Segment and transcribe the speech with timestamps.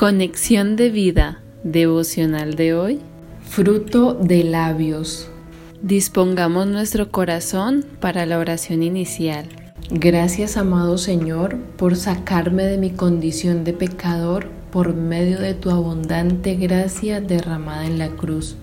[0.00, 3.00] Conexión de vida devocional de hoy.
[3.42, 5.28] Fruto de labios.
[5.82, 9.44] Dispongamos nuestro corazón para la oración inicial.
[9.90, 16.54] Gracias, amado Señor, por sacarme de mi condición de pecador por medio de tu abundante
[16.54, 18.56] gracia derramada en la cruz,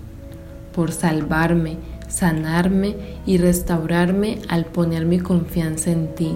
[0.74, 1.78] por salvarme,
[2.08, 2.96] sanarme
[3.28, 6.32] y restaurarme al poner mi confianza en ti.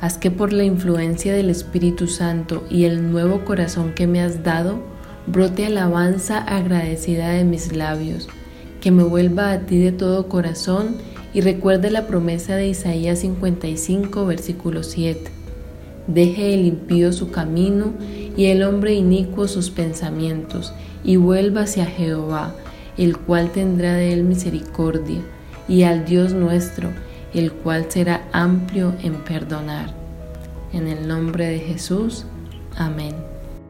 [0.00, 4.44] Haz que por la influencia del Espíritu Santo y el nuevo corazón que me has
[4.44, 4.78] dado,
[5.26, 8.28] brote alabanza agradecida de mis labios,
[8.80, 10.96] que me vuelva a ti de todo corazón
[11.34, 15.30] y recuerde la promesa de Isaías 55, versículo 7.
[16.06, 17.92] Deje el impío su camino
[18.36, 20.72] y el hombre inicuo sus pensamientos,
[21.04, 22.54] y vuelva hacia Jehová,
[22.96, 25.20] el cual tendrá de él misericordia,
[25.68, 26.90] y al Dios nuestro,
[27.34, 29.94] el cual será amplio en perdonar.
[30.72, 32.24] En el nombre de Jesús.
[32.76, 33.14] Amén.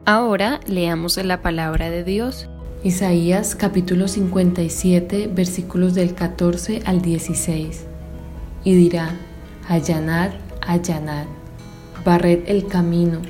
[0.04, 2.48] Ahora leamos la palabra de Dios.
[2.84, 7.84] Isaías capítulo 57 versículos del 14 al 16.
[8.64, 9.16] Y dirá,
[9.68, 10.30] allanad,
[10.66, 11.26] allanad,
[12.04, 13.20] barred el camino,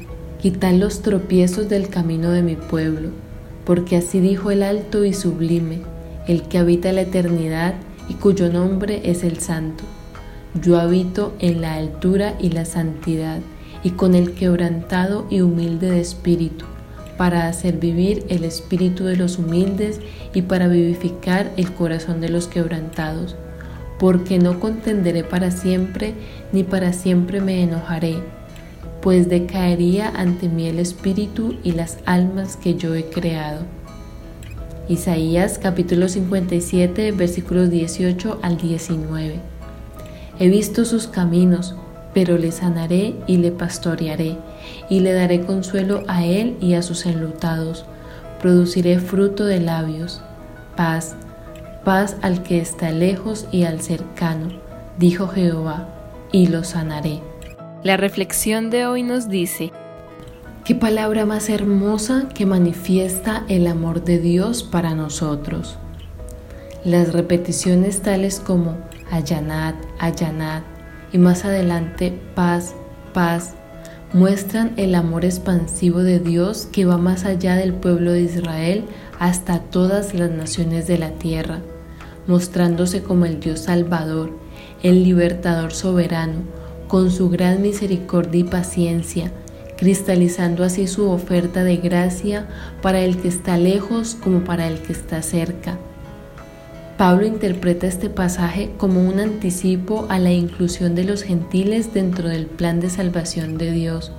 [0.41, 3.11] quitad los tropiezos del camino de mi pueblo,
[3.65, 5.81] porque así dijo el alto y sublime,
[6.27, 7.75] el que habita la eternidad
[8.09, 9.85] y cuyo nombre es el santo
[10.55, 13.41] yo habito en la altura y la santidad,
[13.85, 16.65] y con el quebrantado y humilde de espíritu,
[17.17, 20.01] para hacer vivir el espíritu de los humildes
[20.35, 23.37] y para vivificar el corazón de los quebrantados.
[23.99, 26.15] Porque no contenderé para siempre,
[26.53, 28.17] ni para siempre me enojaré,
[29.03, 33.63] pues decaería ante mí el espíritu y las almas que yo he creado.
[34.89, 39.58] Isaías capítulo 57 versículos 18 al 19.
[40.39, 41.75] He visto sus caminos,
[42.15, 44.37] pero le sanaré y le pastorearé,
[44.89, 47.85] y le daré consuelo a él y a sus enlutados.
[48.41, 50.23] Produciré fruto de labios,
[50.77, 51.17] paz,
[51.85, 54.49] paz al que está lejos y al cercano,
[54.99, 55.89] dijo Jehová,
[56.31, 57.21] y lo sanaré.
[57.83, 59.73] La reflexión de hoy nos dice,
[60.65, 65.79] ¿qué palabra más hermosa que manifiesta el amor de Dios para nosotros?
[66.85, 70.63] Las repeticiones tales como allanad, allanad
[71.13, 72.75] y más adelante paz,
[73.13, 73.55] paz,
[74.13, 78.85] muestran el amor expansivo de Dios que va más allá del pueblo de Israel
[79.19, 81.61] hasta todas las naciones de la tierra,
[82.27, 84.31] mostrándose como el Dios Salvador,
[84.83, 86.43] el libertador soberano,
[86.87, 89.31] con su gran misericordia y paciencia,
[89.77, 92.49] cristalizando así su oferta de gracia
[92.81, 95.79] para el que está lejos como para el que está cerca
[96.99, 102.47] Pablo interpreta este pasaje como un anticipo a la inclusión de los gentiles dentro del
[102.47, 104.11] plan de salvación de Dios.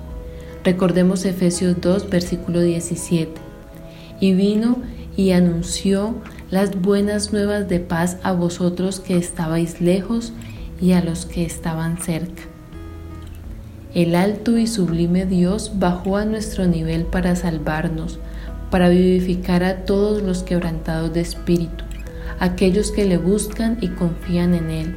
[0.64, 3.34] Recordemos Efesios 2, versículo 17.
[4.18, 4.78] Y vino
[5.14, 6.14] y anunció
[6.50, 10.32] las buenas nuevas de paz a vosotros que estabais lejos
[10.80, 12.44] y a los que estaban cerca.
[13.92, 18.18] El alto y sublime Dios bajó a nuestro nivel para salvarnos,
[18.70, 21.89] para vivificar a todos los quebrantados de espíritu
[22.40, 24.96] aquellos que le buscan y confían en Él.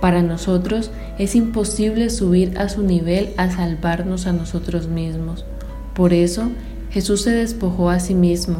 [0.00, 5.44] Para nosotros es imposible subir a su nivel a salvarnos a nosotros mismos.
[5.94, 6.50] Por eso
[6.90, 8.58] Jesús se despojó a sí mismo,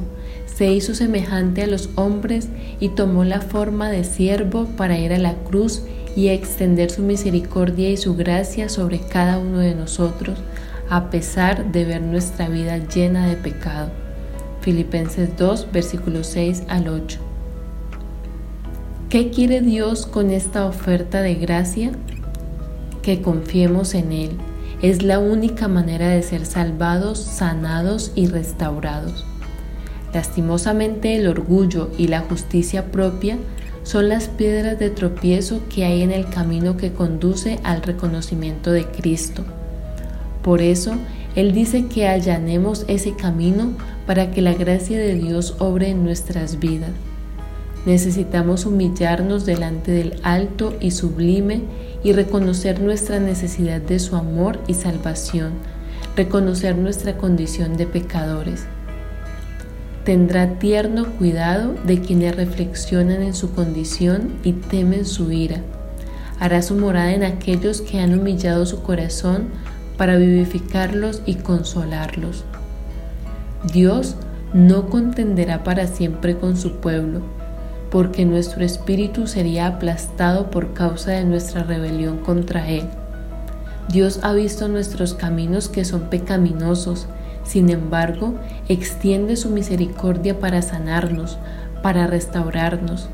[0.53, 2.49] se hizo semejante a los hombres
[2.81, 5.83] y tomó la forma de siervo para ir a la cruz
[6.17, 10.39] y extender su misericordia y su gracia sobre cada uno de nosotros,
[10.91, 13.91] a pesar de ver nuestra vida llena de pecado.
[14.61, 17.28] Filipenses 2, versículos 6 al 8.
[19.11, 21.93] ¿Qué quiere Dios con esta oferta de gracia?
[23.01, 24.33] Que confiemos en Él.
[24.83, 29.25] Es la única manera de ser salvados, sanados y restaurados.
[30.13, 33.39] Lastimosamente el orgullo y la justicia propia
[33.83, 38.85] son las piedras de tropiezo que hay en el camino que conduce al reconocimiento de
[38.85, 39.43] Cristo.
[40.43, 40.93] Por eso,
[41.35, 43.73] Él dice que allanemos ese camino
[44.07, 46.91] para que la gracia de Dios obre en nuestras vidas.
[47.89, 51.63] Necesitamos humillarnos delante del alto y sublime
[52.05, 55.53] y reconocer nuestra necesidad de su amor y salvación,
[56.15, 58.67] reconocer nuestra condición de pecadores.
[60.05, 65.63] Tendrá tierno cuidado de quienes reflexionan en su condición y temen su ira.
[66.39, 69.45] Hará su morada en aquellos que han humillado su corazón
[69.97, 72.45] para vivificarlos y consolarlos.
[73.73, 74.17] Dios
[74.53, 77.38] no contenderá para siempre con su pueblo,
[77.91, 82.85] porque nuestro espíritu sería aplastado por causa de nuestra rebelión contra Él.
[83.89, 87.07] Dios ha visto nuestros caminos que son pecaminosos,
[87.45, 88.35] Sin embargo,
[88.69, 91.39] extiende su misericordia para sanarnos,
[91.83, 93.09] para restaurarnos.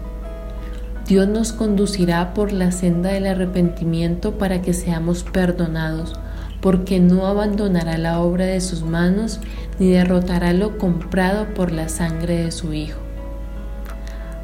[1.07, 6.15] Dios nos conducirá por la senda del arrepentimiento para que seamos perdonados,
[6.61, 9.39] porque no abandonará la obra de sus manos
[9.79, 13.04] ni derrotará lo comprado por la sangre de su Hijo.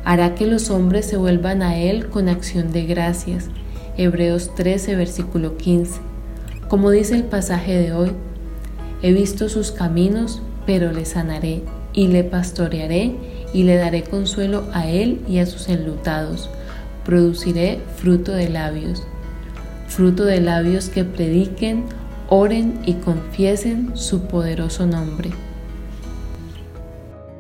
[0.05, 3.49] Hará que los hombres se vuelvan a Él con acción de gracias.
[3.97, 6.01] Hebreos 13, versículo 15.
[6.69, 8.13] Como dice el pasaje de hoy,
[9.03, 11.63] He visto sus caminos, pero le sanaré,
[11.95, 13.15] y le pastorearé,
[13.53, 16.51] y le daré consuelo a él y a sus enlutados.
[17.05, 19.03] Produciré fruto de labios,
[19.89, 21.85] fruto de labios que prediquen,
[22.29, 25.31] oren y confiesen su poderoso nombre.